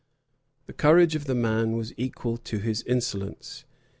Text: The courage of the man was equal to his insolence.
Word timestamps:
The 0.65 0.73
courage 0.73 1.13
of 1.15 1.25
the 1.25 1.35
man 1.35 1.73
was 1.73 1.93
equal 1.95 2.37
to 2.37 2.57
his 2.57 2.81
insolence. 2.87 3.65